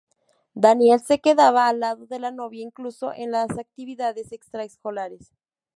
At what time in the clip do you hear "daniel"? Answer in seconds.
0.55-0.99